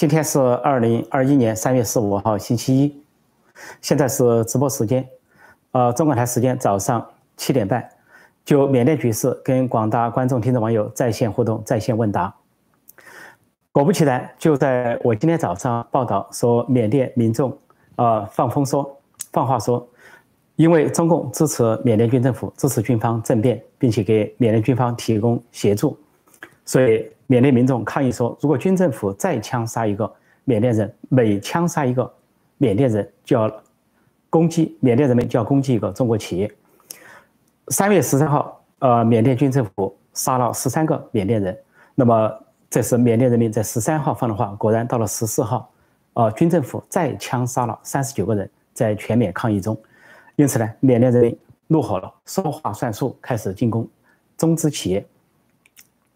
[0.00, 3.02] 今天是二零二一年三月十五号，星期一，
[3.82, 5.06] 现在是直播时间，
[5.72, 7.86] 呃，中港台时间早上七点半，
[8.42, 12.34] 就缅甸局势跟广大观众、听众、网友在线互动、在线问答。
[13.72, 17.54] 果不其然，就在我今天早上报道说，缅甸民众
[17.96, 18.98] 呃放风说、
[19.34, 19.86] 放话说，
[20.56, 25.94] 因为中共支持缅甸军政府、支持军方政变，并且给缅甸军方提供协助，
[26.70, 27.10] 所以。
[27.30, 30.12] 缅甸民众抗议说：“如果军政府再枪杀一个
[30.42, 32.12] 缅甸人，每枪杀一个
[32.58, 33.48] 缅甸人，就要
[34.28, 36.52] 攻击缅甸人民，就要攻击一个中国企业。”
[37.70, 41.56] 三月十三号，呃，缅甸军政府杀了十三个缅甸人。
[41.94, 42.32] 那么，
[42.68, 44.46] 这是缅甸人民在十三号放的话。
[44.56, 45.70] 果然，到了十四号，
[46.14, 49.80] 呃，军政府再枪杀了三十九个人，在全缅抗议中。
[50.34, 53.88] 因此呢，缅甸人民怒火了，说话算数，开始进攻
[54.36, 55.06] 中资企业。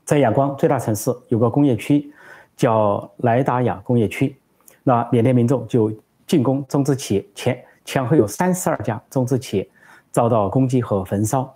[0.04, 2.12] 在仰光最大城市有个工业区，
[2.56, 4.36] 叫莱达亚工业区。
[4.82, 5.90] 那缅甸民众就
[6.26, 9.68] 进攻中资企业，前前后有三十二家中资企业
[10.10, 11.52] 遭到攻击和焚烧。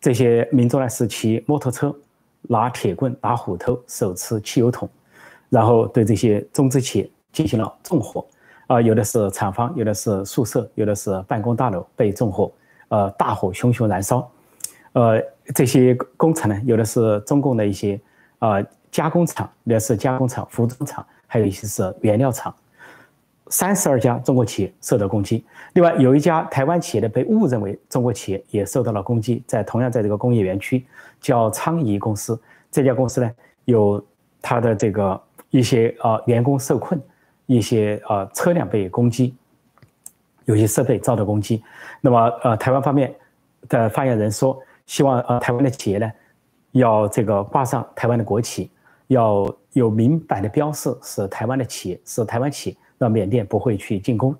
[0.00, 1.94] 这些民众呢是骑摩托车，
[2.42, 4.88] 拿铁棍、拿斧头，手持汽油桶，
[5.48, 8.24] 然后对这些中资企业进行了纵火。
[8.66, 12.52] 啊，有的是厂房，有的是宿舍，有的是办公大楼被纵火，
[12.88, 14.30] 呃，大火熊熊燃烧。
[14.98, 15.22] 呃，
[15.54, 18.00] 这些工厂呢，有的是中共的一些
[18.40, 22.52] 呃加工厂，有的是加工厂、服装厂，还有一些是原料厂。
[23.48, 30.84] 三十二家中国企业受到攻击，另外有一家台湾企业的被误认为中国企业也受到了攻击，在同样在这个工业园区，
[31.20, 32.36] 叫昌仪公司。
[32.68, 33.30] 这家公司呢，
[33.66, 34.04] 有
[34.42, 37.00] 它的这个一些呃员工受困，
[37.46, 39.36] 一些呃车辆被攻击，
[40.44, 41.62] 有些设备遭到攻击。
[42.00, 43.14] 那么呃，台湾方面
[43.68, 44.60] 的发言人说。
[44.88, 46.10] 希望呃台湾的企业呢，
[46.72, 48.70] 要这个挂上台湾的国旗，
[49.08, 54.34] 要有明白的标示是台湾的企业，是台湾企业，让缅甸不会去进攻。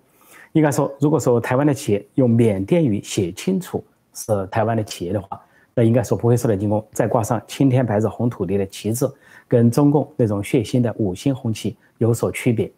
[0.53, 5.39] 应该说，如果说台湾的企业用缅甸语写清楚是台湾的企业的话，
[5.75, 6.83] 那应该说不会受到进攻。
[6.93, 9.07] 再挂上青天白日红土地的旗帜，
[9.47, 12.73] 跟中共那种血腥的五星红旗有所区别。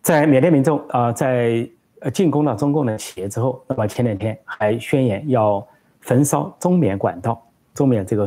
[0.00, 1.70] 在缅甸民众啊在
[2.12, 5.64] 进攻了中共的企业之后，那么前两天还宣言要。
[6.02, 7.42] 焚烧中缅管道，
[7.74, 8.26] 中缅这个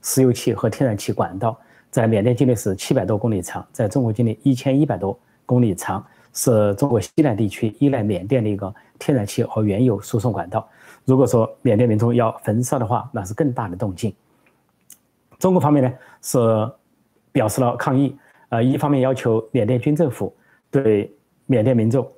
[0.00, 1.56] 石油气和天然气管道，
[1.90, 10.66] 在缅甸境内是七百多公里长，在中国境内一千一百多公里长，是中国西南地区依赖缅甸的一个天然气和原油输送管道。
[11.04, 14.14] 如果说缅甸民众要焚烧的话，那是更大的动静。
[15.38, 15.92] 中国方面呢
[16.22, 16.38] 是
[17.32, 18.16] 表示了抗议，
[18.48, 20.34] 呃，一方面要求缅甸军政府
[20.70, 21.12] 对
[21.46, 22.08] 缅甸民众，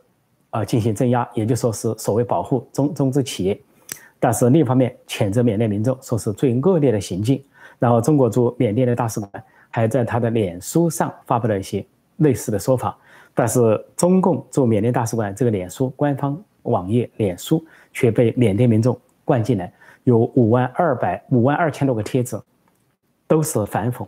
[0.51, 3.59] 呃，进行镇压，也就说是所谓保护中中资企业。
[4.21, 7.43] 但是另一方面，谴责缅甸民众说是最恶劣的行径。
[7.79, 9.31] 然后，中国驻缅甸的大使馆
[9.71, 11.87] 还在他的脸书上发布了一些
[12.17, 12.99] 类似的说法。
[13.33, 22.43] 但是，中共驻缅甸大使馆这个脸书官方网页脸书却被缅甸民众灌进来，有五万二百五万二千多个帖子，
[23.29, 24.05] 都是反讽。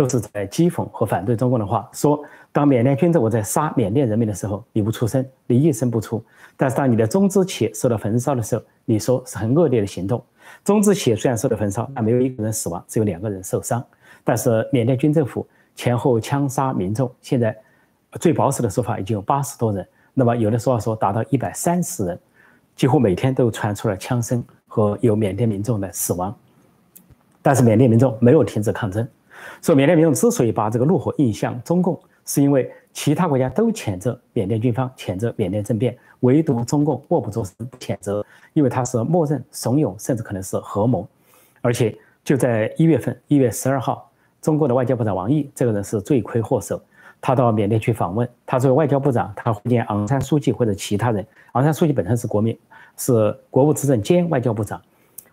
[0.00, 2.18] 都是在讥讽和反对中共的话，说
[2.52, 6.18] 当缅甸军政府在杀缅甸人民的时候，你不出声，你一声不出；
[6.56, 10.24] 但是当你的中资企业受到焚烧的时候，你说是很恶劣的行动。
[10.64, 13.84] 中资企业虽然受到焚烧，但没有一个人死亡，只有两个人受伤。
[14.24, 15.46] 但是缅甸军政府
[15.76, 17.54] 前后枪杀民众，现在
[18.12, 22.18] 最保守的说法已经有八十多人，那么有的说法说达到一百三十人，
[22.74, 26.34] 几乎每天都传出了枪声和有缅甸民众的死亡。
[27.42, 29.06] 但是缅甸民众没有停止抗争。
[29.62, 41.06] 说缅甸民众之所以把这个怒火印向中共，是因为其他国家都谴责缅甸军方，谴责缅甸政变，唯独中共默不作声，不谴责，因为他是默认、怂恿，甚至可能是合谋。
[41.60, 46.80] 而且就在一月份，一月十二号，中国的外交部长王毅这个人是罪魁祸首，
[47.20, 51.26] 他到缅甸去访问，他作为外交部长，他会见昂山书记或者其他人。
[51.52, 52.58] 昂山书记本身是国民，
[52.96, 54.80] 是国务资政兼外交部长。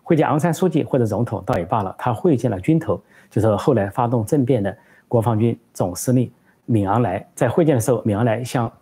[0.08, 2.98] 会见昂山书记或者总统倒也罢了，他会见了军头，
[3.30, 4.74] 就是后来发动政变的
[5.06, 6.32] 国防军总司令
[6.64, 7.22] 敏昂莱。
[7.34, 8.72] 在会见的时候，敏昂莱向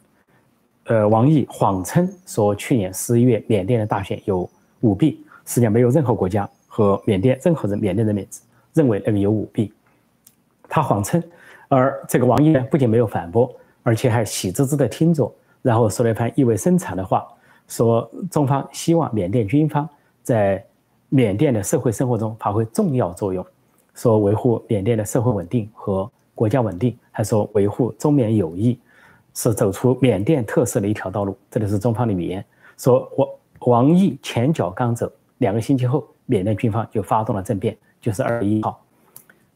[0.84, 4.49] 呃王毅谎称说，去年十一月缅甸的大选有
[4.82, 8.25] 舞弊，实际上没有任何国家和缅甸任何人缅甸人民
[8.72, 9.72] 认为那个有舞弊，
[10.69, 11.20] 他谎称。
[11.67, 13.52] 而这个王毅呢，不仅没有反驳，
[13.82, 17.26] 而且还喜滋滋的听着，然后说了一番意味深长的话，
[17.67, 19.88] 说中方希望缅甸军方
[20.22, 20.64] 在。
[21.08, 23.44] 缅甸的社会生活中发挥重要作用，
[23.94, 28.79] 说维护缅甸的社会稳定和国家稳定，还说维护中缅友谊，
[29.35, 31.37] 是走出缅甸特色的一条道路。
[31.50, 32.44] 这里是中方的语言。
[32.76, 33.29] 说王
[33.61, 38.82] 王毅前脚刚走，两个星期后，缅甸军方就发动了政变，就是二月一号。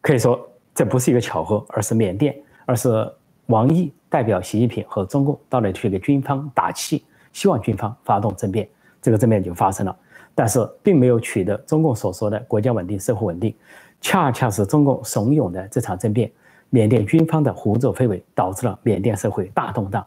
[0.00, 0.41] 可以说
[0.75, 3.12] 这不是一个巧合，而是缅甸，而是
[3.47, 8.67] 王毅代表习近平和中共到那去给军方打气，希望军方发动政变，
[9.02, 9.94] 这个政变就发生了，
[10.34, 13.54] 但是并没有取得中共所说的国家稳定、社会稳定，
[14.00, 16.30] 恰恰是中共怂恿的这场政变，
[16.70, 20.06] 缅甸军方的胡作非为，导致了缅甸社会大动荡。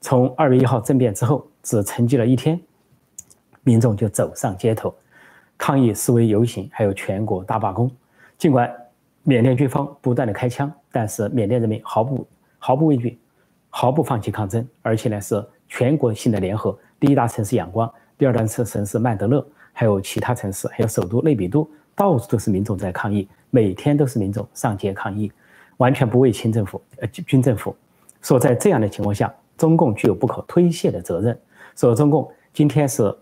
[0.00, 2.60] 从二月一号政变之后，只沉寂了一天，
[3.62, 4.94] 民众就走上街头，
[5.56, 7.90] 抗议示威游行，还有全国大罢工。
[8.36, 8.70] 尽管
[9.22, 12.26] 缅甸军方不断的开枪，但是缅甸人民毫不
[12.58, 13.18] 毫不畏惧，
[13.70, 16.78] 毫不放弃抗争，而且呢是全国性的联合。
[17.00, 25.30] 第一大城市仰光，第二大城市曼德勒，还有其他城市，还有首都内比都，到处都是民众在抗议，每天都是民众上街抗议，
[25.76, 27.76] 完全不畏清政府呃军政府。
[28.22, 29.30] 说在这样的情况下。
[29.56, 31.38] 中共具有不可推卸的责任，
[31.76, 33.16] 所以中共今天是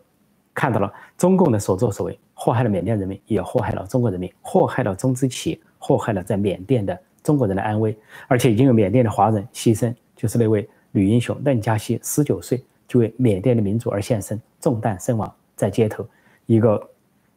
[0.55, 7.95] 看到了中共的所作所为，祸害了缅甸人民，也祸害了中国人民，祸害了中资企业，祸害了在缅甸的中国人的安危，
[8.29, 16.03] 而且已经有缅甸的华人牺牲，就是那位女英雄邓佳希，十九岁就为缅甸的民主而献身，中弹身亡在街头，
[16.47, 16.81] 一个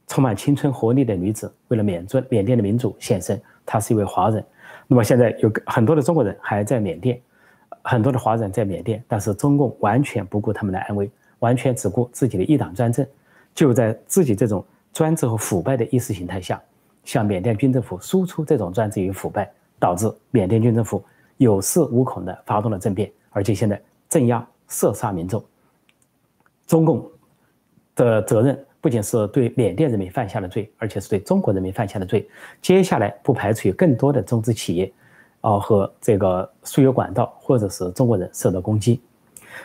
[0.08, 4.44] 充满青春活力的女子，为了缅尊缅甸的民主献身，她是一位华人。
[4.88, 7.20] 那么现在有很多的中国人还在缅甸。
[7.88, 11.08] 很多的华人在缅甸，但是中共完全不顾他们的安危，
[11.38, 13.06] 完全只顾自己的一党专政，
[13.54, 16.60] 就在自己这种专制和腐败的意识形态下，
[17.04, 19.48] 向缅甸军政府输出这种专制与腐败，
[19.78, 21.04] 导致缅甸军政府
[21.38, 23.80] 有恃无恐地发动了政变，而且现在
[24.10, 25.44] 镇压射杀民众。
[26.66, 27.08] 中共
[27.94, 32.30] 的责任不仅是对缅甸人民犯下的罪，而且是对中国人民犯下的罪。
[32.62, 34.94] 接下来不排除有更多的中资企业。
[35.42, 39.02] 哦，和这个输油管道或者是中国人受到攻击，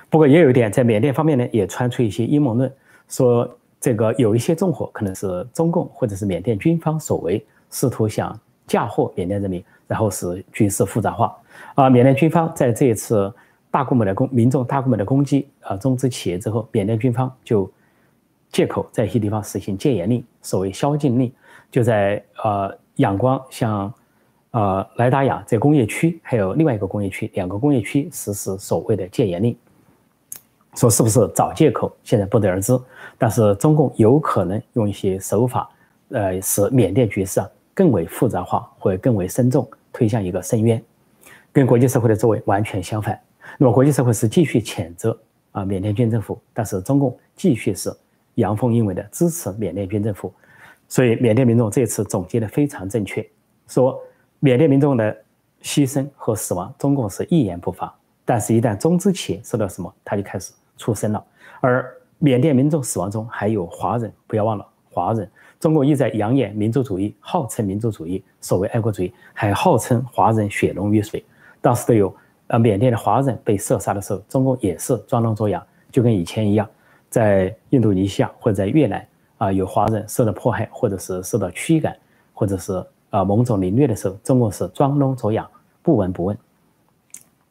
[0.09, 2.73] 不过也有一点，在缅甸方面呢，也传出一些阴谋论，
[3.09, 3.47] 说
[3.79, 11.37] 这个有一些纵火可能是中共或者是缅甸军方所为，试图想嫁祸缅甸人民，然后使局势复杂化。
[11.75, 13.31] 啊，缅甸军方在这一次
[13.71, 17.71] 大规模的攻民众大规模的攻击啊中资企业之后，缅甸军方就
[18.50, 21.32] 借口在一些地方实行戒严令，所谓宵禁令，
[21.70, 23.93] 就在呃仰光像。
[24.52, 29.56] 呃，莱达雅在工业区，还有另外一个工业区，两个工业区实施所谓的戒严令，
[30.75, 32.76] 说是不是找借口，现在不得而知。
[33.17, 35.70] 但是中共有可能用一些手法，
[36.08, 40.82] 呃，使缅甸局势啊更为复杂化，或者更为深重，推向一个深渊，
[41.52, 43.17] 跟国际社会的作为完全相反。
[43.56, 45.17] 那么国际社会是继续谴责
[45.52, 47.97] 啊缅甸军政府，但是中共继续是
[48.41, 50.35] 阳奉阴违的支持缅甸军政府。
[50.89, 53.25] 所以缅甸民众这次总结的非常正确，
[53.69, 53.97] 说。
[54.43, 55.15] 缅甸民众的
[55.63, 57.95] 牺牲和死亡，中共是一言不发。
[58.25, 61.23] 但是，一旦中资企业受到什么，他就开始出声了。
[61.61, 65.31] 而缅甸民众死亡中还有华人，不要忘了华人。
[65.59, 71.23] 中共一在扬言民族主义，号称民族主义，所谓爱国主义，还号称华人血浓于水。
[71.61, 72.17] 当时都有
[72.47, 75.63] 呃缅甸的华人被射杀的时候，中共也是装聋作哑，
[75.93, 76.67] 就跟以前一样，
[77.11, 81.95] 在印度尼西亚或者在越南啊有华人受到迫害，或者是受到驱赶，
[82.33, 82.83] 或者是。
[83.11, 85.45] 啊，某种凌虐的时候，中共是装聋作哑，
[85.83, 86.39] 不闻不问。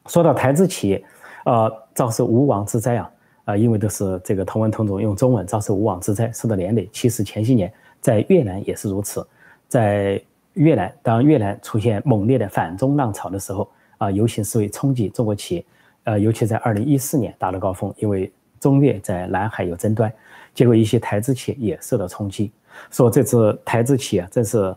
[0.06, 1.04] 说到台资企业，
[1.44, 3.10] 呃，遭受无妄之灾啊，
[3.44, 6.88] 啊，因为都是这个同文同种，用中文遭受无妄之灾，受到连累。
[6.94, 7.70] 其实前些年
[8.00, 9.22] 在越南也是如此，
[9.68, 10.18] 在
[10.54, 13.68] 越南，当越南出现猛烈的反中浪潮的时候，
[13.98, 15.64] 啊，游行示威冲击中国企业，
[16.04, 20.12] 呃，尤其在二零一四年达到高峰，因为中越在南海有争端，
[20.54, 22.52] 结果一些台资企业也受到冲击。
[22.90, 24.72] 说这次台资企业真是。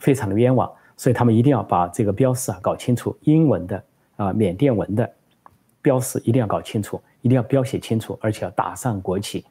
[0.00, 3.82] 非常的冤枉，所以他们一定要把这个标识啊搞清楚，英文的
[4.14, 5.12] 啊缅甸文的
[5.82, 9.44] 标识一定要搞清楚，一定要标写清楚，而且要打上国旗。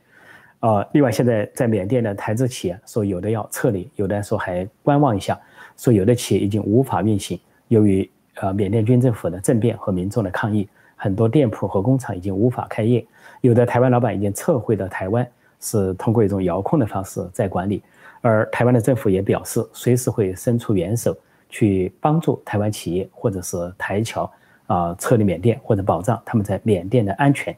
[0.62, 5.38] 呃，另外现在在缅甸的台资企业说有的要撤离，有的说还观望一下，
[5.76, 13.06] 说有的企业已经无法运行，由于呃缅甸军政府的政变和民众的抗议，很多店铺和工厂已经无法开业，
[13.42, 15.28] 有的台湾老板已经撤回到台湾，
[15.60, 17.82] 是通过一种遥控的方式在管理。
[18.22, 21.16] 而台湾的政府也表示，随时会伸出援手
[21.50, 24.30] 去帮助台湾企业或者是台侨
[24.66, 27.56] 啊撤离缅甸，或者保障他们在缅甸的安全。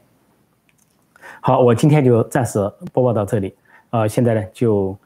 [1.40, 2.58] 好，我今天就暂时
[2.92, 3.54] 播报到这里。
[3.90, 4.96] 呃，现在呢就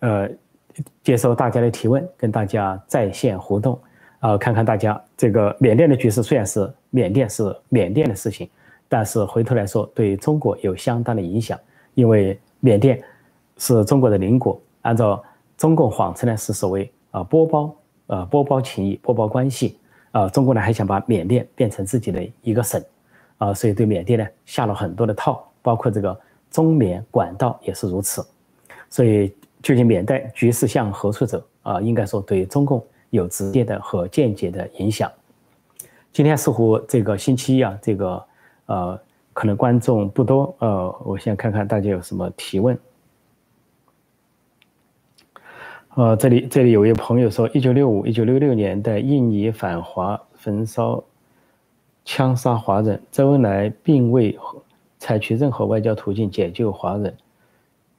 [0.00, 0.28] 呃
[1.02, 3.80] 接受大家的提问，跟大家在线互动
[4.18, 8.50] 啊，看看大家这个缅甸的局势虽然是缅甸是缅甸的事情，
[8.88, 11.58] 但是回头来说对中国有相当的影响，
[11.94, 13.02] 因为缅甸
[13.58, 14.60] 是中国的邻国。
[14.82, 15.22] 按照
[15.56, 17.74] 中共谎称呢是所谓啊波包
[18.06, 19.78] 呃波包情谊波包关系
[20.12, 22.80] 啊中国呢还想把缅甸变成自己的一个省
[23.38, 26.16] 啊所以对缅甸呢下了很多的套，包括这个
[26.50, 28.24] 中缅管道也是如此，
[28.88, 31.80] 所以究竟缅甸局势向何处走啊？
[31.80, 35.10] 应该说对中共有直接的和间接的影响。
[36.12, 38.24] 今天似乎这个星期一啊，这个
[38.66, 38.98] 呃
[39.32, 42.78] 可能观众不多，呃，我先看看大家有什么提问。
[45.94, 51.02] 呃，这里这里有一位朋友说，一九六五、一九六六年的印尼反华焚烧、
[52.04, 54.38] 枪杀华人，周恩来并未
[54.98, 57.16] 采取任何外交途径解救华人，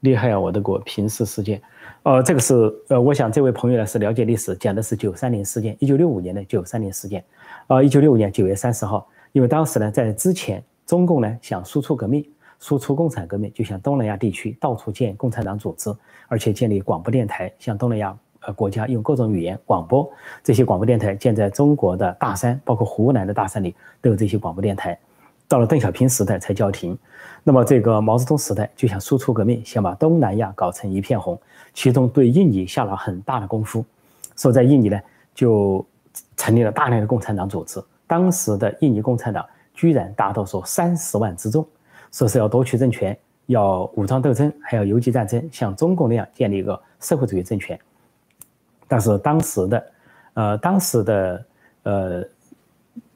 [0.02, 0.40] 厉害啊！
[0.40, 1.62] 我的国，平视事件。
[2.04, 2.54] 呃，这个是
[2.90, 7.24] 呃，我想这位朋友呢是了解历史，讲的是九三年事件，一九六五年的九三年事件。
[7.68, 12.28] 呃，一九六五年九月三十号，因为当时呢在之前，中共呢想输出革命，
[12.60, 15.94] 输出共产革命，就像东南亚地区到处建共产党组织。
[16.30, 20.10] 而且建立广播电台，向东南亚呃国家用各种语言广播。
[20.44, 25.00] 这些广播电台建在中国的大山，包括湖南的大山里都有这些广播电台。
[25.48, 26.98] 到了邓小平时代才叫停。
[27.46, 31.40] 那么这个毛泽东时代就想输出革命，想把东南亚搞成一片红，
[31.74, 33.86] 其中对印尼下了很大的功夫。
[34.36, 35.00] 说在印尼呢，
[35.34, 35.86] 就
[36.36, 37.82] 成立了大量的共产党组织。
[38.08, 41.68] 当时的印尼共产党居然达到说三十万之众，
[42.12, 43.16] 说是要夺取政权。
[43.48, 47.80] 要武装斗争，还要游击战争，像中共那样建立一个社会主义政权。
[48.90, 49.92] 但是当时的，
[50.34, 51.46] 呃，当时的，
[51.84, 52.26] 呃，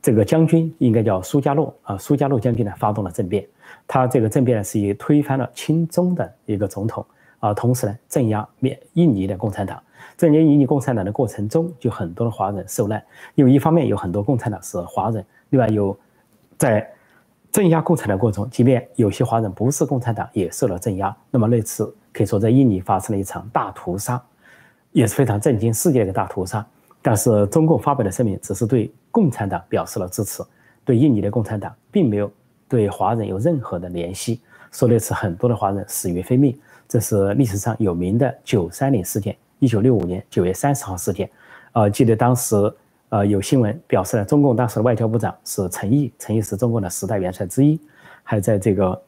[0.01, 3.45] 这个将军应该叫苏加洛啊，苏加洛将军呢发动了政变。
[3.85, 7.05] 他这个政变呢是以推翻了亲中的一个总统
[7.39, 9.83] 啊，同时呢镇压缅印尼的共产党。
[10.17, 13.03] 镇压印尼共产党的过程中，就很多的华人受难，
[13.35, 15.97] 因为一方面有很多共产党是华人，另外有
[16.57, 16.87] 在。
[17.51, 21.13] 镇压共产党过程中，即便有些华人不是共产党，也受了镇压。
[21.29, 24.23] 那么那次可以说在印尼发生了一场大屠杀，
[24.93, 26.65] 也是非常震惊世界的大屠杀。
[27.01, 30.41] 但是中共发表的声明只是对共产党表示了支持，
[30.85, 32.31] 对印尼的共产党并没有
[32.69, 34.39] 对华人有任何的联系。
[34.71, 41.29] 说那次很多的华人死于非命，这是历史上有名的九三零事件，一九六五年九月三十号事件。
[41.71, 42.55] 呃，记得当时。
[43.13, 47.77] 呃，有新闻表示了，中共当时的外交部长是陈毅，陈毅是中共的十大元帅之一，
[48.23, 49.01] 还在这个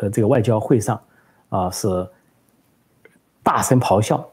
[0.00, 1.00] 呃这个外交会上
[1.48, 1.86] 啊是
[3.44, 4.28] 大声咆哮，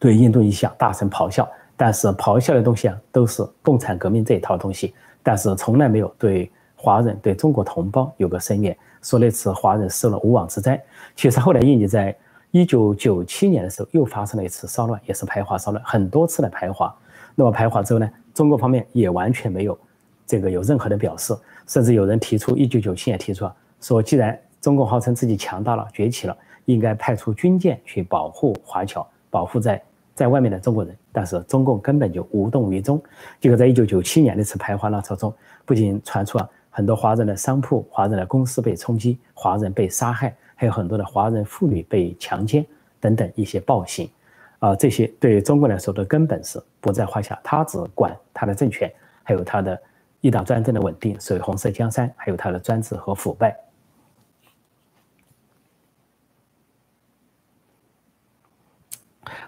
[0.00, 10.82] 对印度一下大声咆哮，但是咆哮的东西啊都是共产革命这一套东西，但是从来没有对华人对中国同胞有个声援，说那次华人受了无妄之灾。
[11.14, 12.12] 其实后来印尼在
[12.50, 16.94] 一九九七年的时候又发生了一次骚乱，也是排华骚乱，很多次的排华。
[17.34, 18.10] 那么排华之后呢？
[18.34, 19.76] 中国方面也完全没有
[20.26, 21.36] 这个有任何的表示，
[21.66, 29.82] 甚至有人提出，一九九七年提出啊说，既然中共号称自己强大了、崛起了，应该派出军舰去保护华侨，保护在
[30.14, 30.96] 在外面的中国人。
[31.12, 33.02] 但是中共根本就无动于衷。
[33.40, 36.48] 结果在一九九七年那次排华浪潮中，不仅传出了
[36.78, 42.64] 很多华人的商铺、华人的公司被冲击，华人被杀害，还有很多的华人妇女被强奸
[43.00, 44.08] 等等一些暴行。
[44.60, 48.88] 啊，这些对中国来说的根本是不在话下，他只管他的政权，
[49.24, 49.76] 还有他的
[50.20, 53.58] 一党专政的稳定，所以红色江山，还有他的专制和腐败。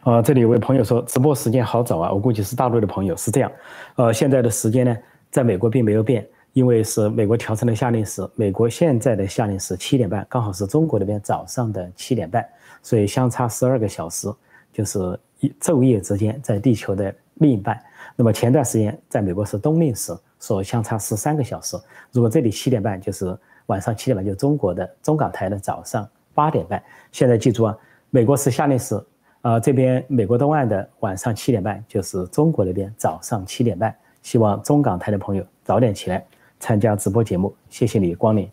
[0.03, 3.53] 啊，这里有位朋友说，直播时间好早啊，我估计是大陆的朋友是这样。
[3.95, 4.97] 呃，现在的时间呢，
[5.31, 12.47] 在美国并没有变，因为是美国调整了夏令时，美国现在的夏令时七点半，刚好是中国那边早上的七点半，
[12.83, 14.29] 所以相差十二个小时。
[14.73, 17.77] 就是一昼夜之间，在地球的另一半。
[18.15, 21.77] 那么前段时间在美国是冬令时，所相差十三个小时。
[22.13, 26.81] 如果这里七点半，就是晚上七点半，就是中国的中港台的早上八点半。
[27.11, 27.77] 现在记住啊，
[28.11, 29.05] 美国是夏令时，
[29.41, 33.93] 啊这边美国东岸的晚上七点半，就是中国那边早上七点半。
[34.23, 36.25] 希望中港台的朋友早点起来
[36.61, 38.49] 参加直播节目，谢谢你光临。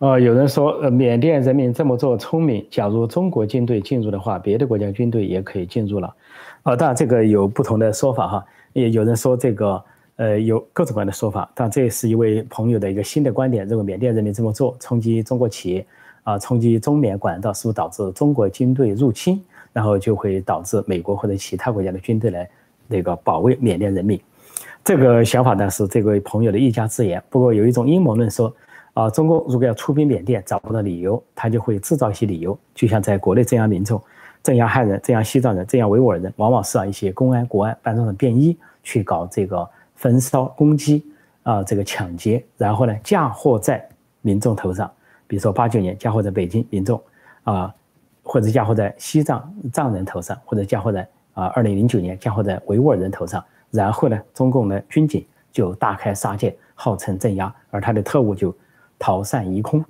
[0.00, 2.64] 呃，有人说，呃，缅甸人民这么做聪明。
[2.70, 6.14] 假如中国军队进入的话，别的国家军队也可以进入了。
[6.62, 8.46] 啊，当然这个有不同的说法哈。
[8.74, 11.50] 也有人说这个，呃，有各种各样的说法。
[11.52, 15.84] 但这是一位朋友的一个新的观点，认为缅甸人民这么做冲击中国企业，
[16.22, 19.42] 啊，冲击中缅管道，是不是导致中国军队入侵，
[19.78, 22.50] 然后就会导致美国或者其他国家的军队来
[22.88, 24.20] 那个保卫缅甸人民？
[24.82, 27.22] 这个想法呢是这位朋友的一家之言。
[27.30, 28.52] 不过有一种阴谋论说。
[28.94, 34.02] 啊，中国如果要出兵缅甸，找不到理由，他就会制造一些理由，就像在国内镇压民众、
[34.42, 41.06] 镇压汉人、镇压西藏人、镇压维吾尔人，往往是啊一些公安、国安扮装成便衣去搞这个焚烧、攻击
[41.44, 43.88] 啊，这个抢劫，然后呢嫁祸在
[44.20, 44.90] 民众头上，
[45.28, 47.00] 比如说八九年嫁祸在北京民众
[47.44, 47.72] 啊，
[48.28, 58.54] 或者嫁祸在西藏藏人头上，或者嫁祸在啊二零零九年嫁祸在维吾尔人头上，然后呢，中共的军警就大开杀戒，号称镇压，而他的特务就。
[59.00, 59.84] 逃散一空，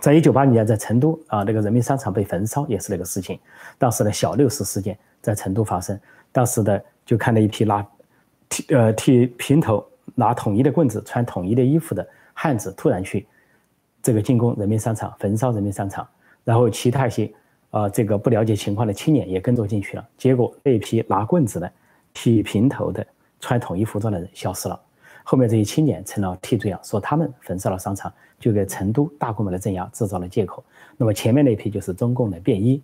[0.00, 3.38] 在一九八零年，在成都啊，那个人民商场被焚烧也是那个事情。
[3.76, 6.00] 当时的小六十事件在成都发生，
[6.32, 7.86] 当时的就看到一批拿
[8.48, 13.26] 剃呃剃平头、拿统一的棍子、穿统一的衣服的汉子突然去
[14.02, 16.08] 这个进攻人民商场，焚烧人民商场，
[16.44, 17.32] 然后其他一些
[17.70, 20.08] 呃这个不了解情况的青年也跟着进去了。
[20.16, 21.72] 结果那批拿棍子的、
[22.12, 23.06] 剃平头的、
[23.40, 24.80] 穿统一服装的人消失了。
[25.24, 28.12] 后面这些青年成了替罪羊，说他们焚烧了商场。
[28.42, 30.64] 就给成都大规模的镇压制造了借口。
[30.96, 32.82] 那么前面那批就是中共的便衣，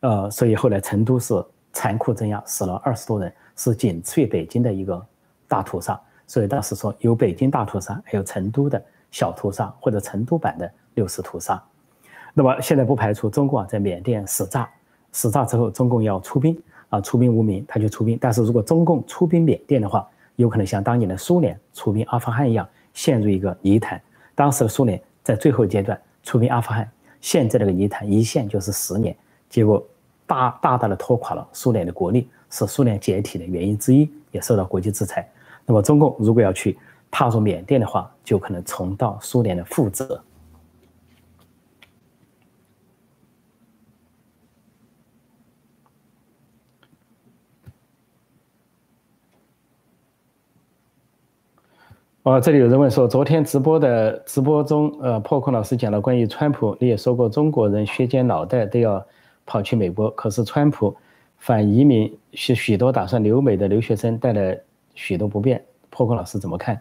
[0.00, 1.40] 呃，所以后来成都是
[1.72, 5.00] 残酷镇压，死了二十多人，是仅次于北京的一个
[5.46, 6.00] 大屠杀。
[6.26, 11.62] 所以当时说有北京大屠杀，还有成都的小屠杀或者成都版的六四屠杀。
[12.38, 14.70] 那么现在不排除中共啊在缅甸使诈，
[15.12, 16.56] 使诈之后中共要出兵
[16.88, 18.16] 啊，出兵无名他就出兵。
[18.20, 22.64] 但是如果中共出兵缅甸的话，有可能像当年的苏联出兵阿富汗一样，
[22.94, 24.00] 陷入一个泥潭。
[24.36, 26.88] 当时的苏联在最后阶段出兵阿富汗，
[27.20, 29.16] 现在这个泥潭一陷就是十年，
[29.50, 29.84] 结果
[30.24, 35.28] 大大大的拖垮了苏联的国力，是苏联解体的原因之一，也受到国际制裁。
[35.66, 36.78] 那么中共如果要去
[37.10, 40.22] 踏入缅甸的话，就可能重蹈苏联的覆辙。
[52.28, 59.02] 哦，这里有人问说，昨天直播的直播中，呃，破空老师讲了关于川普，你也说过中国人削尖脑袋都要
[59.46, 60.94] 跑去美国，可是川普
[61.38, 64.60] 反移民，许许多打算留美的留学生带来
[64.94, 65.64] 许多不便。
[65.88, 66.78] 破空老师怎么看？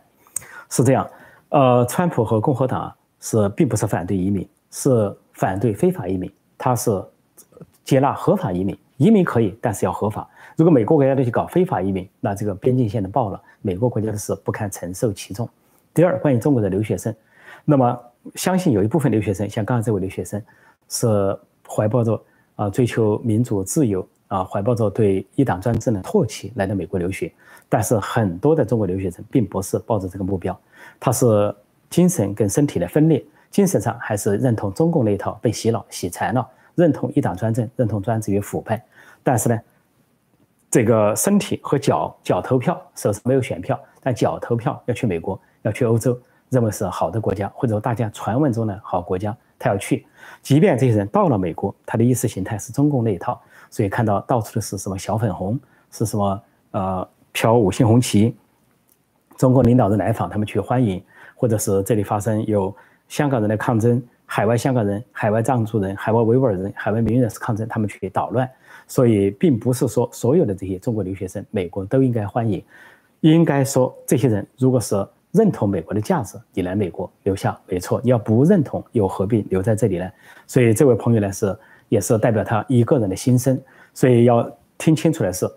[0.69, 1.09] 是这样，
[1.47, 6.91] 呃，川普和共和党是并不是反对移民，是反对非法移民，他是
[7.85, 10.27] 接纳合法移民，移民可以，但是要合法。
[10.55, 15.47] 如果美国国家都去搞非法移民，那这个边境线的爆了，美国国家的事不堪承受其重。
[15.93, 17.13] 第二，关于中国的留学生，
[17.63, 17.99] 那么
[18.35, 20.41] 相信有一部分留学生，像刚才这位留学生，
[20.89, 22.21] 是怀抱着
[22.55, 27.31] 啊追求民主自由啊，怀抱着对一党专政的唾弃来到美国留学。
[27.69, 30.59] 但是很多的中国留学生并不是抱着这个目标，
[30.99, 31.53] 他是
[31.89, 38.81] 精神跟身体的分裂，精神上还是认同中共那一套，被洗脑洗残了，认同一党专政，认同专制与腐败，
[39.21, 39.59] 但是呢。
[40.69, 50.05] 这个身体和脚脚投票，手上没有选票，但脚投票要去美国，要去欧洲，认为是好的国家，或者说大家传闻中的好国家，他要去。
[50.41, 55.57] 即便这些人到了美国，他的意识形态是中共那一套，所以看到到处的是什么小粉红，
[55.89, 58.35] 是什么呃飘五星红旗，
[59.37, 61.01] 中国领导人来访，他们去欢迎，
[61.33, 62.75] 或者是这里发生有
[63.07, 68.47] 香港人的抗争，海外香港人、海外藏族人、海外维吾尔人、海外民运人士抗争，他们去捣乱。
[68.85, 72.63] 所以，并不是说所有的这些中国留学生，美国都应该欢迎。
[73.21, 74.95] 应该说，这些人如果是
[75.31, 80.09] 认同美国的价值，你来美国留下没错；你要不认同，又何必留在这里呢？
[80.45, 81.57] 所以，这位朋友呢是
[81.89, 83.59] 也是代表他一个人的心声。
[83.93, 85.49] 所以要听清楚的是，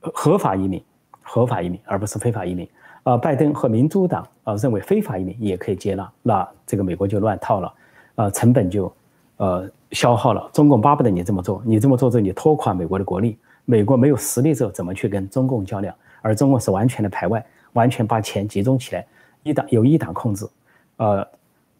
[0.00, 0.82] 合法移民，
[1.20, 2.68] 合法移民，而不是非法移民。
[3.02, 7.74] 啊，拜登和民主党啊认为非法移民也可以接纳，那这个美国就乱套了，
[8.14, 8.90] 啊，成本就。
[9.38, 10.48] 呃，消耗了。
[10.50, 13.36] 中共巴不得你这么做，你这么做之后，你拖垮美国的国力。
[13.66, 15.94] 美国没有实力之后，怎么去跟中共较量？
[16.22, 19.06] 而中共是完全的排外，完全把钱集中起来，
[19.42, 20.48] 一党由一党控制。
[20.96, 21.28] 呃，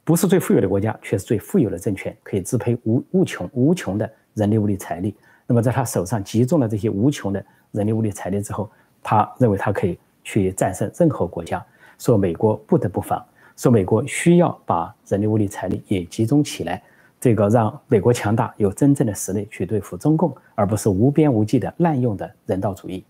[0.05, 5.17] 不是最富有的国家，却是最富有的政权，可以支配无无穷无穷的人力物力财力。
[5.47, 8.71] 那么在他手上集中了这些无穷的人力物力财力之后，
[9.03, 11.65] 他认为他可以去战胜任何国家。
[11.99, 13.25] 说美国不得不防，
[13.57, 16.83] 说美国需要把人力物力财力也集中起来。
[17.19, 23.05] 这个让美国强大，有真正的实力去对付中共，而不是无边无际的滥用的人道主义。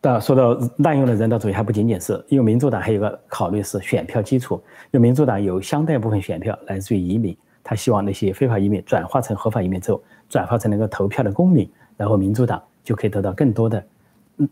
[0.00, 13.84] 但说到滥用的人道主义，还不仅仅是因为民主党还有个考虑是选票基础，因为民主党有相当一部分选票来自于移民，他希望那些非法移民转化成合法移民之后，转化成那个投票的公民，然后民主党就可以得到更多的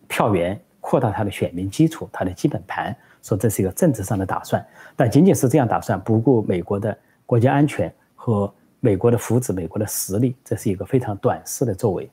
[0.08, 2.96] 票源，扩大他的选民基础，他的基本盘。
[3.22, 4.66] 说这是一个政治上的打算，
[4.96, 12.10] 但仅仅是这样打算，不顾美国的国家安全和美国的福祉、美国的实力，这是一个非常短视的作为。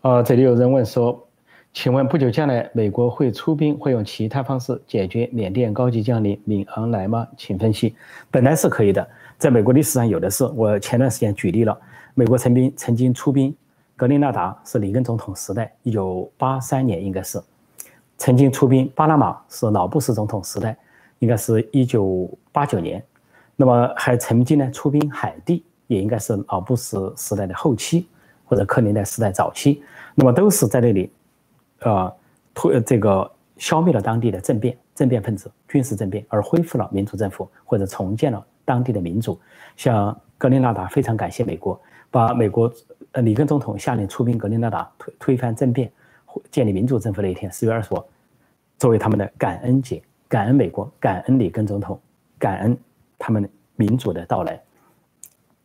[0.00, 1.25] 啊，这里有人问说，
[1.78, 7.28] 请问不久将来美国会出兵，会用其他方式解决缅甸高级将领敏昂莱吗？
[7.36, 7.94] 请分析。
[8.30, 11.78] 本来是可以的，在美国历史上有的是，我前段时间举例了。
[12.14, 13.54] 美国曾经曾经出兵，
[13.94, 17.38] 格林纳达是里根总统时代，一九八三年应该是
[18.16, 18.90] 曾经出兵。
[18.94, 20.74] 巴拿马是老布什总统时代，
[21.18, 23.04] 应该是一九八九年。
[23.54, 28.08] 那么还曾经呢出兵海地，也应该是老布什时代的后期
[28.46, 29.82] 或者克林顿时代早期，
[30.14, 31.10] 那么都是在那里，
[31.86, 32.12] 呃，
[32.52, 39.38] 推这个消灭了当地的政变、政变分子、军事政变，而恢复了民主政府或者重建了当地的民主。
[39.76, 42.72] 像格林纳达非常感谢美国，把美国
[43.12, 45.88] 呃里根总统下令出兵格林纳达推推翻政变、
[46.50, 48.02] 建立民主政府那一天四月二十五，
[48.78, 52.00] 作为他们的感恩节，感恩美国，感恩里根总统，
[52.36, 52.76] 感恩
[53.16, 54.60] 他们民主的到来。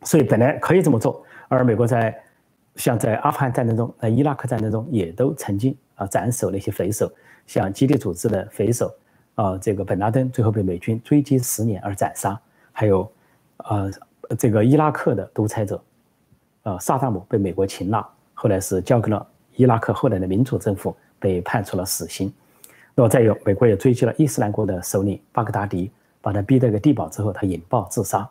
[0.04, 2.16] 所以本来可以这么做，而美国在
[2.76, 7.12] 像在阿富汗战争中、在伊拉克战争中，也都曾经啊斩首那些匪首，
[7.46, 8.92] 像基地组织的匪首
[9.36, 12.40] 啊，这个本拉登最后被美军追击十年而斩杀，
[12.72, 13.10] 还有
[13.58, 13.92] 呃
[14.38, 15.82] 这个伊拉克的独裁者，
[16.64, 22.34] 呃萨达姆被美国擒拿，后来是交给了伊拉克后来的民主政府，被判处了死刑。
[22.96, 28.28] 那么再有，美国也追击了伊斯兰国的首领巴格达迪，把他逼到一个地堡之后，他引爆自杀。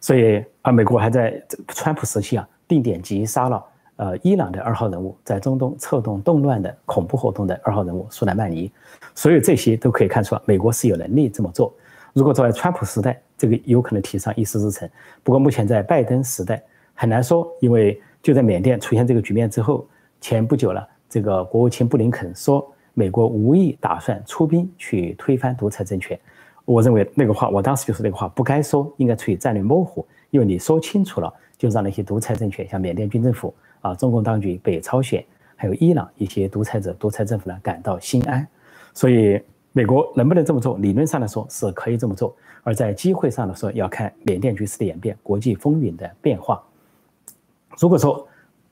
[0.00, 3.64] 所以啊，美国还在川普时期啊，定点击杀了
[3.96, 8.70] 呃伊朗的二号人物，在中东策动动乱的恐怖活动的二号人物苏莱曼尼。
[9.14, 11.72] 所有这些都可以看出来，美国是有能力这么做。
[12.12, 14.88] 如果在川普时代，这个有可能提上议事日程。
[15.22, 16.62] 不过目前在拜登时代
[16.94, 19.86] 很难说，因为就在缅甸出现这个局面之后，
[20.20, 26.18] 前不久了，这个国务卿布林肯说，美国无意打算出兵去推翻独裁政权。
[26.64, 33.52] 我认为那个话，我当时就说那个话不该说，应该处于战略模糊，因为你说清楚了，就让那些独裁政权，像缅甸军政府
[33.84, 35.22] 啊、中共当局、北朝鲜，
[35.56, 38.46] 还有伊朗一些独裁者、独裁政府呢感到心安。
[38.94, 39.38] 所以，
[39.72, 40.78] 美国能不能这么做？
[40.78, 46.62] 理论上来说是可以这么做，而在机会上来说，要看缅甸局势的演变、国际风云的变化。
[47.78, 48.26] 如果说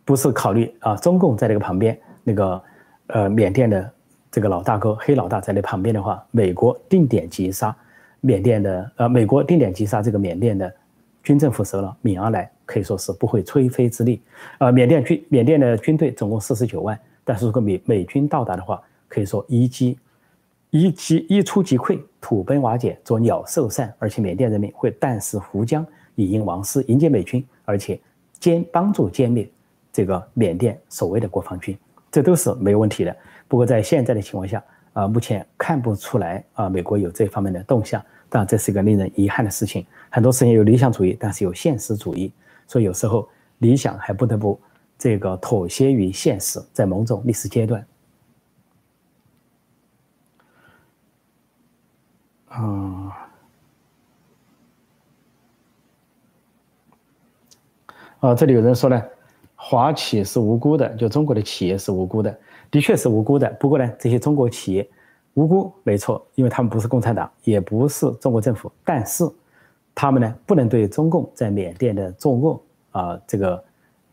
[0.07, 2.62] 不是考虑啊，中共在那个旁边，那个
[3.09, 3.92] 呃缅甸的
[4.31, 7.77] 这个老大哥黑老大在那旁边的话，美国定点击杀。
[8.25, 10.72] 缅甸的呃，美国定点击杀这个缅甸的
[11.25, 14.23] 军政府首脑敏昂莱，可以说是不会吹灰之力。
[14.57, 19.99] 呃，缅甸军缅甸的军队总共四十九万，但是如果美美军到达的话，可以说一击
[20.71, 28.01] 一击一触即溃，土崩瓦解，作鸟兽散，而且缅甸人民会弹死胡江，以迎王师，迎接美军，而且
[28.41, 29.47] 歼帮助歼灭
[29.93, 31.77] 这个缅甸所谓的国防军，
[32.11, 33.15] 这都是没有问题的。
[33.49, 38.03] 不过在现在的情况下，啊，目前看不出来啊，美国有这方面的动向。
[38.35, 39.85] 但，这是一个令人遗憾的事情。
[40.09, 42.33] 很多事情有理想主义，但是有现实主义，
[42.66, 44.61] 所以有时候理想还不得不
[44.98, 47.87] 这个妥协于现实，在某种历史阶段。
[52.48, 53.29] 啊，
[58.20, 59.03] 啊，这里有人说呢，
[59.57, 62.38] 华企是无辜的，就中国的企业是无辜的，
[62.70, 63.51] 的确是无辜的。
[63.61, 64.88] 不过呢，这些中国企业。
[65.35, 69.25] 无辜没错，因为他们不是共产党，也不是中国政府，但是
[69.94, 73.62] 他们呢不能对中共在缅甸的作恶啊这个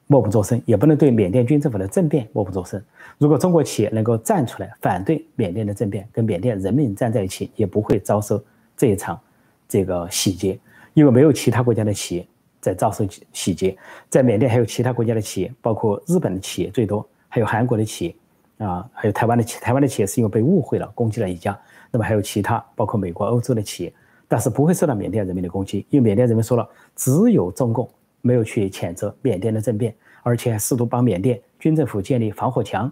[0.07, 2.81] 默不作声，也不能对缅甸军政府的政变默不作声。
[3.17, 8.43] 如果中国企业能够站出来反对缅甸的政变，跟缅甸人民站在一起，也不会遭受
[8.75, 9.19] 这一场
[9.67, 10.59] 这个洗劫，
[10.93, 12.27] 因为没有其他国家的企业
[12.59, 13.77] 在遭受洗劫，
[14.09, 18.15] 在缅甸还有其他国家的企业，包括日本的企业最多，还有韩国的企业。
[18.59, 21.57] 啊，还有台湾的企，台湾的企业是因为被误会了，攻击了一家。
[21.91, 23.93] 那么还有其他，包括美国、欧洲的企业，
[24.29, 27.89] 但是不会受到缅甸人民的攻击，因为缅甸人民说了，只有中共
[28.21, 32.89] 没有去谴责缅甸的政变，而且还试图帮缅甸军政府建立防火墙，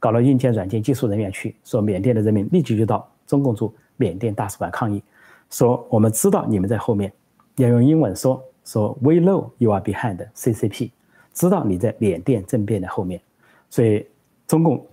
[0.00, 5.00] 搞了硬件、软件技术人员去，说缅甸的人民立即就到中共驻缅甸大使馆抗议，
[5.48, 7.12] 说我们知道你们在后面，
[7.56, 10.90] 要用英文说说 We know you are behind CCP，
[11.32, 13.20] 知道你在缅甸政变的后面，
[13.68, 14.04] 所以
[14.48, 14.84] 中共。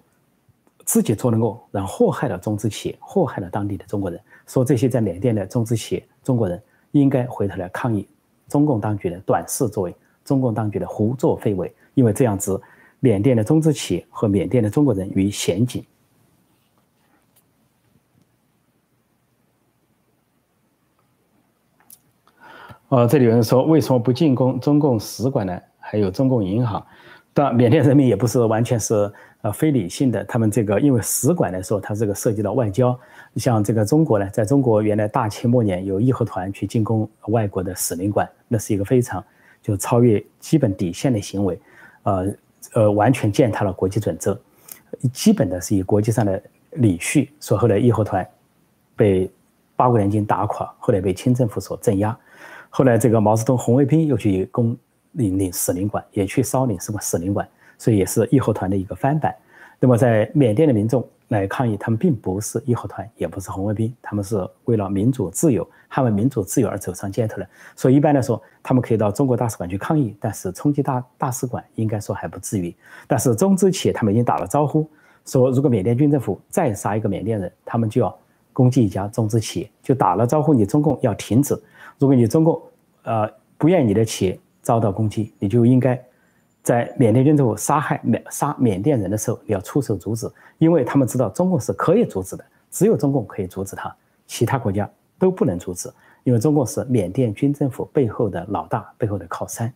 [0.88, 4.18] 自己做的恶，然后祸害了中资企业，祸害了当地的中国人。
[4.48, 8.08] 说这些在缅甸的中资企业中国人应该回头来抗议
[8.48, 12.60] 中共当局的短视作为，中共当局的胡作非为，因为这样子，
[13.02, 15.86] 缅甸的中资企业和缅甸的中国人于险境。
[22.88, 25.62] 呃，这里有人说，为什么不进攻中共使馆呢？
[25.78, 26.86] 还有中共银行？
[27.38, 29.14] 但缅甸人民也不是完全是。
[29.44, 33.00] 呃，非理性的，他们这个因为使馆来说，它这个涉及到外交。
[33.36, 39.24] 像这个中国呢，在中国原来大清末年有义和团去进攻外国的使领馆，那是一个非常
[39.62, 41.60] 就超越基本底线的行为，
[42.02, 42.34] 呃
[42.74, 44.38] 呃，完全践踏了国际准则，
[45.14, 47.32] 基本的是以国际上的礼序。
[47.40, 48.28] 说后来义和团
[48.96, 49.30] 被
[49.76, 52.18] 八国联军打垮，后来被清政府所镇压。
[52.72, 54.76] 后来这个毛泽东红卫兵又去攻
[55.18, 57.48] 领领使领馆，也去烧领事馆使领馆。
[57.80, 59.32] 所以也是义和团的一个翻版，
[59.80, 67.48] 那么在缅甸的民众来抗议，他们并不是义和团，也不是红卫兵，他们是为了民主自由、捍卫民主自由而走上街头的。
[67.76, 72.76] 所以一般来说，他们可以到中国大使馆去抗议，但是冲击大大使馆应该说还不至于。
[73.06, 74.90] 但是中资企业他们已经打了招呼，
[75.24, 78.18] 说如果缅甸军政府再杀一个缅甸人，他们就要
[78.54, 81.54] 攻击一家中资企业，就打了招呼，你中共要停止。
[82.00, 82.60] 如果你中共
[83.04, 85.98] 呃不愿你的企业遭到攻击，你就应该。
[86.62, 95.90] 在缅甸军政府杀害缅杀缅甸人的时候，你要出手阻止，因为他们知道中共是可以阻止的，只有中共可以阻止他，其他国家都不能阻止，
[96.26, 99.74] 因为中共是缅甸军政府背后的老大，背后的靠山。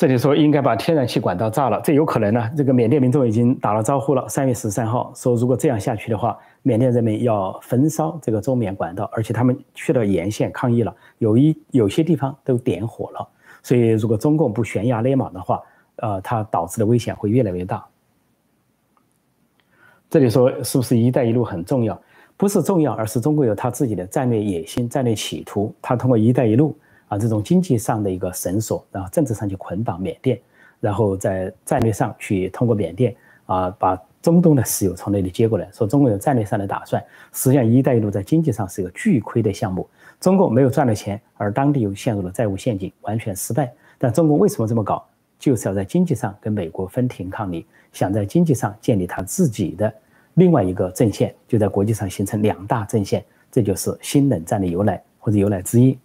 [0.00, 2.50] 这里说应该把天然气管道炸了，这有可能呢。
[2.56, 6.38] 这个缅甸民众已经打了招呼了，三月十三号说，如果这样下去的话。
[6.62, 13.28] 缅甸人民要焚烧这个中缅管道，而且他们去到沿线抗议了，有一有些地方都点火了。
[13.62, 15.60] 所以，如果中共不悬崖勒马的话，
[15.96, 17.84] 呃，它导致的危险会越来越大。
[20.08, 22.00] 这里说是不是“一带一路”很重要？
[22.38, 25.74] 不是重要，而是中国有他自己的战略野心、战略企图。
[25.82, 26.74] 他通过“一带一路”
[27.10, 30.40] 啊这种经济上的一个绳索，然后政治上去捆绑缅甸，
[30.80, 34.00] 然后在战略上去通过缅甸啊把。
[34.22, 37.02] 中东的石油从那里接过来，说中国有战略上的打算。
[37.32, 39.88] 实际上，“一带一路”在经济上是一个巨亏的项目，
[40.20, 43.72] 中共没有赚到钱，而当地又陷入了债务陷阱，完全失败。
[43.96, 45.02] 但中共为什么这么搞？
[45.38, 49.90] 就是要在经济上跟美国分庭抗礼，想在经济上建立他自己的
[50.34, 55.98] 另外一个阵线，就在国际上形成两大阵线，这就是新冷战的由来或者由来之一。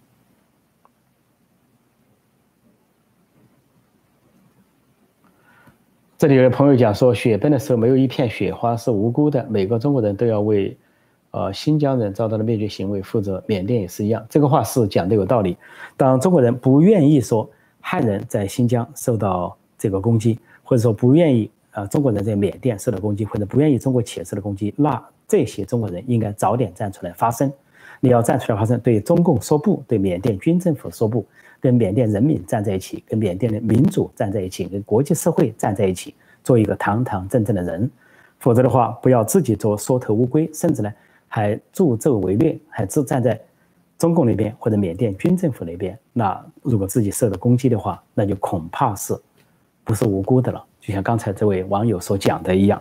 [6.18, 10.74] 这里有朋友讲说，雪崩的时候没有一片雪花是无辜的，每个中国人都要为，
[11.30, 13.42] 呃，新疆人遭到的灭绝行为负责。
[13.46, 15.58] 缅甸也是一样，这个话是讲的有道理。
[15.94, 17.46] 当中国人不愿意说
[17.82, 24.98] 汉人在新疆受到这个攻击，或者说不愿意呃中国人在缅甸受到攻击，或者不愿意中国企业受到攻击，那
[25.28, 27.52] 这些中国人应该早点站出来发声。
[28.00, 31.26] 你要站出来发声，对中共说不，对缅甸军政府说不。
[31.66, 37.90] 跟缅甸人民站在一起，跟缅甸的民主站在一起，跟国际社会站在一起，做一个堂堂正正的人。
[38.38, 40.92] 否则的话，不要自己做缩头乌龟，甚至呢
[41.26, 43.40] 还助纣为虐，还自站在
[43.98, 45.98] 中共那边或者缅甸军政府那边。
[46.12, 49.12] 那如果自己受到攻击的话，那就恐怕是
[49.82, 50.64] 不是无辜的了。
[50.80, 52.80] 就像刚才这位网友所讲的一样。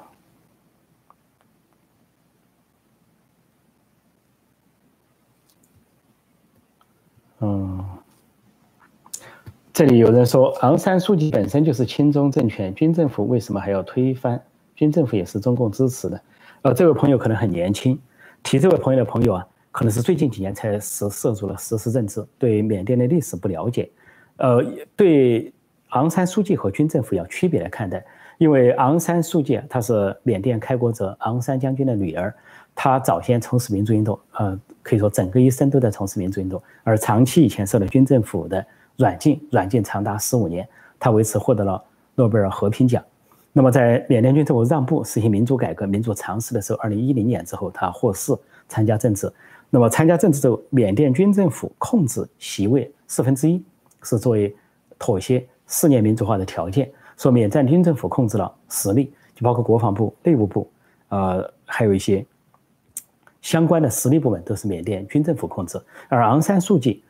[9.76, 14.42] 这里有人说，昂山素季本身就是亲中政权，军政府为什么还要推翻？
[14.74, 16.22] 军政府也是中共支持的。
[16.62, 18.00] 呃，这位朋友可能很年轻，
[18.42, 23.90] 提这位朋友的朋友啊，可能是最近几年才涉涉足了实时政治，对缅甸的历史不了解。
[24.38, 24.64] 呃，
[24.96, 25.52] 对
[25.90, 28.02] 昂山素季和军政府要区别来看待，
[28.38, 32.34] 因为昂山素季她是缅甸开国者昂山将军的女儿，
[32.74, 38.66] 她早先从事民族运动，呃，可以说整个一生都在从事民族运动，而长期以前受到军政府的。
[38.98, 40.68] 软禁，软禁长达十五年，
[41.00, 41.84] 他为此获得了
[42.16, 43.04] 诺贝尔和平奖。
[43.52, 48.34] 那么，在缅甸军政府让步实行民主改革、民主尝试的时候，二零一零年之后，他获释
[48.68, 49.32] 参加政治。
[49.70, 53.64] 那么，参加政治之后，缅甸军政府控制席位四分之一，
[54.04, 54.54] 是作为
[55.00, 56.92] 妥协四年民主化的条件。
[57.18, 60.70] 说缅甸军政府控制了实力，就包括国防部、内务部，
[61.08, 62.26] 呃，还有一些
[63.42, 65.82] 相关的实力部门都是缅甸军政府控制。
[66.10, 67.02] 而昂山素季。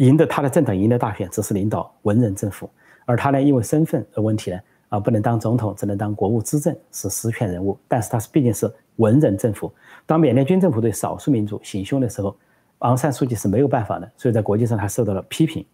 [0.00, 2.68] 赢得他的政党赢得大选，只是领导文人政府，
[3.04, 4.58] 而他呢，因为身份的问题呢，
[4.88, 7.78] 啊，不能当总统，只能当国务资政，是实权人物。
[7.86, 9.70] 但是他是毕竟是文人政府，
[10.06, 12.34] 当缅甸军政府对少数民族行凶的时候，
[12.78, 15.64] 昂山素季是没有办法的，所以在国际上他受到了批评。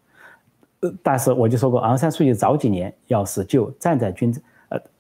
[0.81, 4.41] 呃，但是我就说过，昂山素季早几年要是就站在军呃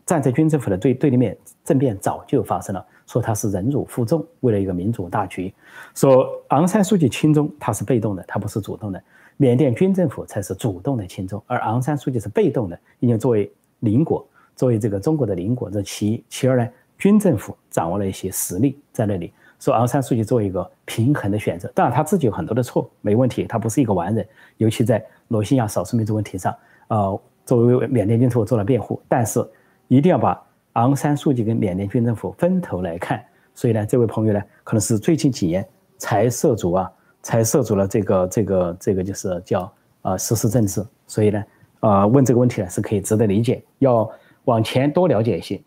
[0.06, 2.86] 站在军政府的对对立面，政变早就发生了。
[3.06, 5.52] 说他是忍辱负重，为了一个民主大局。
[5.94, 9.02] 说昂山素季亲中，他是被动的，他不是主动的。
[9.36, 16.24] 缅甸军政府才是主动的亲中，而昂山素季是被动的，因为作为邻国，作为这个中国的邻国，这其一。
[16.28, 19.32] 其二呢，军政府掌握了一些实力在那里。
[19.58, 24.26] 说昂山素季做一个平衡的选择，当然他自己有很多的错，没问题，他不是一个完人，
[24.58, 26.54] 尤其在罗兴亚少数民族问题上，
[26.88, 29.42] 呃，作为缅甸军政府做了辩护，但是
[29.88, 30.40] 一定要把。
[30.76, 39.72] 昂山素季跟缅甸军政府分头来看，所以呢，这位朋友呢，可能是最近几年才涉足啊，才涉足了这个这个这个就是叫
[40.02, 41.42] 啊实施政治，所以呢，
[41.80, 44.06] 啊问这个问题呢是可以值得理解，要
[44.44, 45.58] 往前多了解一些。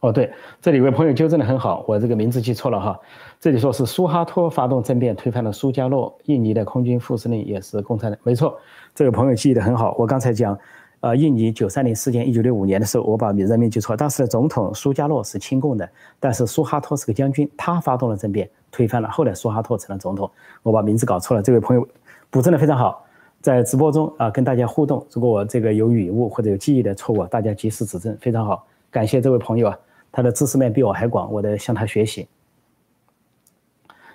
[0.00, 2.98] 哦，对，这里有位朋友纠正的很好，我这个名字记错了哈。
[3.38, 8.58] 这里说是苏哈托发动政变推翻了苏加洛，印尼的空军副司令也是共产党，没错，
[8.92, 9.94] 这个朋友记忆的很好。
[9.96, 10.58] 我刚才讲，
[11.06, 15.88] 呃，印尼九三年事件，一九六五年的时候，我把人名记错，当时的总统苏加洛是亲共的，
[16.18, 20.28] 但是苏哈托是个将军，他发动了政变推翻了，后来苏哈托成了总统，
[20.64, 21.40] 我把名字搞错了。
[21.40, 21.88] 这位朋友
[22.28, 23.06] 补正的非常好，
[23.40, 29.78] 在直播中啊跟大家互动，如果我这个有语误或者有记忆的错误，大家及时指正，非常好，感谢这位朋友啊。
[30.10, 32.26] 他的知识面比我还广，我得向他学习。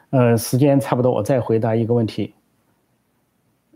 [0.10, 2.34] 呃，时间差不多，我再回答一个问题。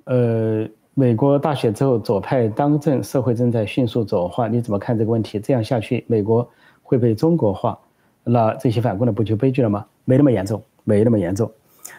[0.03, 5.37] 呃，美国大选之后左派当政，社会正在迅速左化，你怎么看这个问题？
[5.37, 6.49] 这样下去，美国
[6.81, 7.77] 会被中国化，
[8.23, 9.85] 那这些反共的不就悲剧了吗？
[10.05, 11.51] 没那么严重，没那么严重。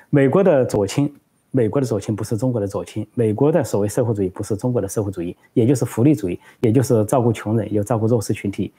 [0.08, 1.12] 美国的左倾，
[1.50, 8.72] 美国的左倾不是中国的左倾，美国的所谓社会主义不是中国的社会主义，也就是福利主义，也就是照顾穷人又照顾弱势群体。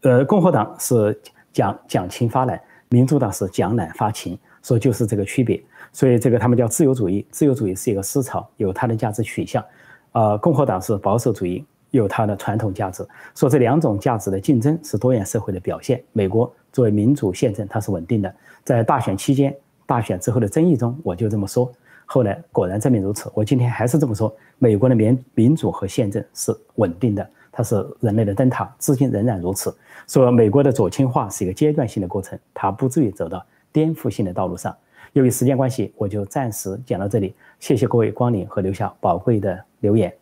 [0.00, 1.16] 呃，共和党是
[1.52, 5.62] 讲讲情发懒，民主党是讲懒发情，所以就是这个区别。
[5.92, 9.64] 所以这个他们叫自由主义，自由主义是一个思潮，有它的价值取向。
[10.12, 13.06] 呃，共和党是保守主义，有它的传统价值。
[13.34, 16.02] 说这两种价值的竞争是多元社会的表现。
[16.12, 18.34] 美国作为民主宪政，它是稳定的。
[18.64, 19.54] 在大选期间、
[19.86, 21.70] 大选之后的争议中，我就这么说。
[22.06, 23.30] 后来果然证明如此。
[23.34, 27.26] 我今天还是这么说：美国的民民主和宪政是稳定的。
[27.54, 29.74] 它是人类的灯塔，至今仍然如此。
[30.08, 34.74] 说美国的左倾化是一个阶段性的过程，它不至于走到颠覆性的道路上。
[35.12, 37.34] 由于时间关系，我就暂时讲到这里。
[37.60, 40.12] 谢谢各位光临和留下宝贵的留言。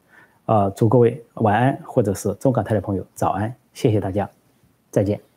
[0.46, 3.54] 呃，祝各位晚安，或者是中港台的朋友早安。
[3.72, 4.28] 谢谢大家，
[4.90, 5.29] 再见。